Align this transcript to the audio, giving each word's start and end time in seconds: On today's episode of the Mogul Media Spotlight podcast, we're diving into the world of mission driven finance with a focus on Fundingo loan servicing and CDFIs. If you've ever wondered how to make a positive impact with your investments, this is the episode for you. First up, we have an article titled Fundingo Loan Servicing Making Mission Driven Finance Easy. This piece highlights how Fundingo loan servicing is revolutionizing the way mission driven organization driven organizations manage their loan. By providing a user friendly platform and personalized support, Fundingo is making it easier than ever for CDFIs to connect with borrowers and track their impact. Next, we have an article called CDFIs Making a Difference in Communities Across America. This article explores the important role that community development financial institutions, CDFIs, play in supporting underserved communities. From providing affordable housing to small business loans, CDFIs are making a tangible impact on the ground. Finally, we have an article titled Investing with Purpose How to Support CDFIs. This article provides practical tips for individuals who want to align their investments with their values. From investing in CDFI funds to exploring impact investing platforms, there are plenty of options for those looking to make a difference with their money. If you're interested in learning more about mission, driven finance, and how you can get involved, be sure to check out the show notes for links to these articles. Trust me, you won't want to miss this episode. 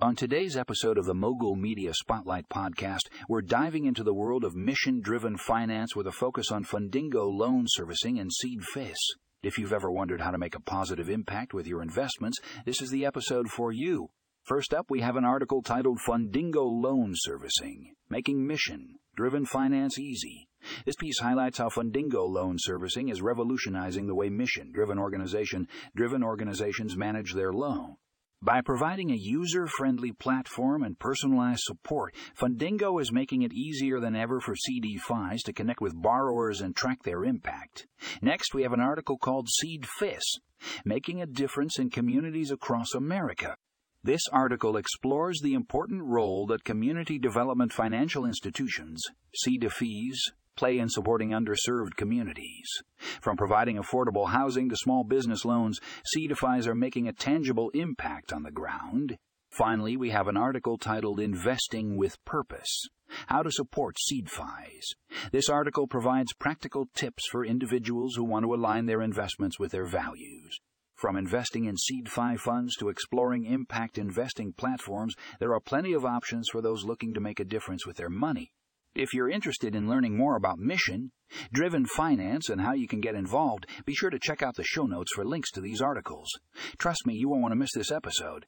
On 0.00 0.14
today's 0.14 0.56
episode 0.56 0.96
of 0.96 1.06
the 1.06 1.14
Mogul 1.14 1.56
Media 1.56 1.92
Spotlight 1.92 2.48
podcast, 2.48 3.08
we're 3.28 3.42
diving 3.42 3.84
into 3.84 4.04
the 4.04 4.14
world 4.14 4.44
of 4.44 4.54
mission 4.54 5.00
driven 5.00 5.36
finance 5.36 5.96
with 5.96 6.06
a 6.06 6.12
focus 6.12 6.52
on 6.52 6.62
Fundingo 6.62 7.28
loan 7.28 7.64
servicing 7.66 8.16
and 8.20 8.30
CDFIs. 8.30 8.94
If 9.42 9.58
you've 9.58 9.72
ever 9.72 9.90
wondered 9.90 10.20
how 10.20 10.30
to 10.30 10.38
make 10.38 10.54
a 10.54 10.60
positive 10.60 11.10
impact 11.10 11.52
with 11.52 11.66
your 11.66 11.82
investments, 11.82 12.38
this 12.64 12.80
is 12.80 12.90
the 12.90 13.04
episode 13.04 13.48
for 13.48 13.72
you. 13.72 14.10
First 14.44 14.72
up, 14.72 14.86
we 14.88 15.00
have 15.00 15.16
an 15.16 15.24
article 15.24 15.62
titled 15.62 15.98
Fundingo 16.06 16.62
Loan 16.62 17.14
Servicing 17.16 17.94
Making 18.08 18.46
Mission 18.46 19.00
Driven 19.16 19.46
Finance 19.46 19.98
Easy. 19.98 20.48
This 20.86 20.94
piece 20.94 21.18
highlights 21.18 21.58
how 21.58 21.70
Fundingo 21.70 22.24
loan 22.24 22.54
servicing 22.60 23.08
is 23.08 23.20
revolutionizing 23.20 24.06
the 24.06 24.14
way 24.14 24.28
mission 24.28 24.70
driven 24.70 25.00
organization 25.00 25.66
driven 25.96 26.22
organizations 26.22 26.96
manage 26.96 27.34
their 27.34 27.52
loan. 27.52 27.96
By 28.40 28.60
providing 28.60 29.10
a 29.10 29.16
user 29.16 29.66
friendly 29.66 30.12
platform 30.12 30.84
and 30.84 30.96
personalized 30.96 31.62
support, 31.64 32.14
Fundingo 32.38 33.00
is 33.00 33.10
making 33.10 33.42
it 33.42 33.52
easier 33.52 33.98
than 33.98 34.14
ever 34.14 34.38
for 34.38 34.54
CDFIs 34.54 35.42
to 35.42 35.52
connect 35.52 35.80
with 35.80 36.00
borrowers 36.00 36.60
and 36.60 36.74
track 36.74 37.02
their 37.02 37.24
impact. 37.24 37.88
Next, 38.22 38.54
we 38.54 38.62
have 38.62 38.72
an 38.72 38.80
article 38.80 39.18
called 39.18 39.48
CDFIs 39.48 40.22
Making 40.84 41.20
a 41.20 41.26
Difference 41.26 41.80
in 41.80 41.90
Communities 41.90 42.52
Across 42.52 42.94
America. 42.94 43.56
This 44.04 44.22
article 44.32 44.76
explores 44.76 45.40
the 45.40 45.54
important 45.54 46.04
role 46.04 46.46
that 46.46 46.62
community 46.62 47.18
development 47.18 47.72
financial 47.72 48.24
institutions, 48.24 49.02
CDFIs, 49.44 50.16
play 50.58 50.78
in 50.78 50.88
supporting 50.88 51.30
underserved 51.30 51.94
communities. 51.96 52.68
From 53.22 53.36
providing 53.36 53.76
affordable 53.76 54.30
housing 54.30 54.68
to 54.68 54.76
small 54.76 55.04
business 55.04 55.44
loans, 55.44 55.78
CDFIs 56.16 56.66
are 56.66 56.74
making 56.74 57.06
a 57.06 57.12
tangible 57.12 57.70
impact 57.74 58.32
on 58.32 58.42
the 58.42 58.50
ground. 58.50 59.18
Finally, 59.52 59.96
we 59.96 60.10
have 60.10 60.26
an 60.26 60.36
article 60.36 60.76
titled 60.76 61.20
Investing 61.20 61.96
with 61.96 62.22
Purpose 62.24 62.88
How 63.28 63.44
to 63.44 63.52
Support 63.52 63.98
CDFIs. 64.10 64.96
This 65.30 65.48
article 65.48 65.86
provides 65.86 66.34
practical 66.34 66.88
tips 66.92 67.28
for 67.30 67.46
individuals 67.46 68.16
who 68.16 68.24
want 68.24 68.44
to 68.44 68.52
align 68.52 68.86
their 68.86 69.00
investments 69.00 69.60
with 69.60 69.70
their 69.70 69.86
values. 69.86 70.58
From 70.96 71.16
investing 71.16 71.66
in 71.66 71.76
CDFI 71.76 72.36
funds 72.40 72.74
to 72.78 72.88
exploring 72.88 73.44
impact 73.44 73.96
investing 73.96 74.52
platforms, 74.52 75.14
there 75.38 75.54
are 75.54 75.60
plenty 75.60 75.92
of 75.92 76.04
options 76.04 76.48
for 76.50 76.60
those 76.60 76.84
looking 76.84 77.14
to 77.14 77.20
make 77.20 77.38
a 77.38 77.44
difference 77.44 77.86
with 77.86 77.96
their 77.96 78.10
money. 78.10 78.50
If 78.94 79.14
you're 79.14 79.30
interested 79.30 79.74
in 79.74 79.88
learning 79.88 80.16
more 80.16 80.36
about 80.36 80.58
mission, 80.58 81.12
driven 81.52 81.86
finance, 81.86 82.48
and 82.48 82.60
how 82.60 82.72
you 82.72 82.88
can 82.88 83.00
get 83.00 83.14
involved, 83.14 83.66
be 83.84 83.94
sure 83.94 84.10
to 84.10 84.18
check 84.18 84.42
out 84.42 84.56
the 84.56 84.64
show 84.64 84.86
notes 84.86 85.12
for 85.14 85.24
links 85.24 85.50
to 85.52 85.60
these 85.60 85.80
articles. 85.80 86.28
Trust 86.78 87.06
me, 87.06 87.14
you 87.14 87.28
won't 87.28 87.42
want 87.42 87.52
to 87.52 87.56
miss 87.56 87.72
this 87.74 87.92
episode. 87.92 88.46